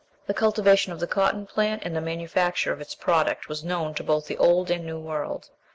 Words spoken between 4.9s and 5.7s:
World.